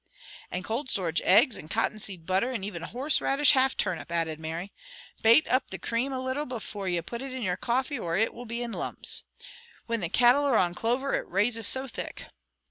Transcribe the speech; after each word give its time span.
"And 0.49 0.63
cold 0.65 0.89
storage 0.89 1.21
eggs, 1.23 1.57
and 1.57 1.69
cotton 1.69 1.99
seed 1.99 2.25
butter, 2.25 2.49
and 2.51 2.65
even 2.65 2.81
horse 2.81 3.21
radish 3.21 3.51
half 3.51 3.77
turnip," 3.77 4.11
added 4.11 4.39
Mary. 4.39 4.73
"Bate 5.21 5.47
up 5.47 5.69
the 5.69 5.77
cream 5.77 6.11
a 6.11 6.17
little 6.17 6.47
before 6.47 6.89
you 6.89 7.03
put 7.03 7.21
it 7.21 7.31
in 7.31 7.43
your 7.43 7.55
coffee, 7.55 7.99
or 7.99 8.17
it 8.17 8.33
will 8.33 8.45
be 8.47 8.63
in 8.63 8.71
lumps. 8.71 9.21
Whin 9.85 10.01
the 10.01 10.09
cattle 10.09 10.43
are 10.45 10.57
on 10.57 10.73
clover 10.73 11.13
it 11.13 11.29
raises 11.29 11.67
so 11.67 11.87
thick." 11.87 12.25